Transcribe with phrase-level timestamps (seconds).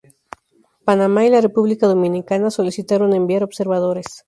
[0.83, 4.07] Panamá y la República Dominicana solicitaron enviar observadores.